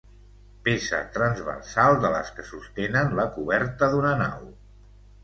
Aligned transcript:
Peça 0.67 1.01
transversal 1.17 1.97
de 2.05 2.11
les 2.15 2.31
que 2.37 2.45
sostenen 2.47 3.13
la 3.21 3.27
coberta 3.37 3.91
d'una 3.93 4.15
nau. 4.23 4.49